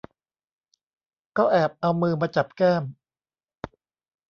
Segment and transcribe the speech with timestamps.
[1.37, 2.83] ก็แอบเอามือมาจับแก้ม